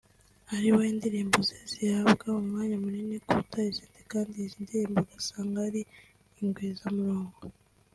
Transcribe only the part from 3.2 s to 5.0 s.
kuruta izindi kandi izi ndirimbo